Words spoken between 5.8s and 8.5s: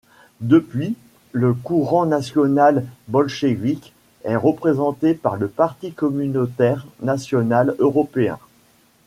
communautaire national-européen.